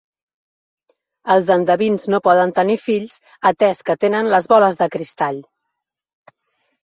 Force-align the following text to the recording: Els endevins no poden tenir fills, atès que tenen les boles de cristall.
Els 1.33 1.49
endevins 1.55 2.05
no 2.13 2.19
poden 2.27 2.53
tenir 2.59 2.77
fills, 2.85 3.19
atès 3.51 3.83
que 3.89 3.97
tenen 4.05 4.29
les 4.31 4.49
boles 4.53 4.79
de 4.79 4.87
cristall. 4.97 5.37